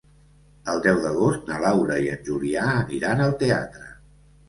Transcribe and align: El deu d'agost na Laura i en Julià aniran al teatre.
El 0.73 0.81
deu 0.85 1.01
d'agost 1.03 1.53
na 1.53 1.59
Laura 1.65 2.01
i 2.07 2.11
en 2.17 2.27
Julià 2.33 2.67
aniran 2.73 3.25
al 3.31 3.41
teatre. 3.47 3.91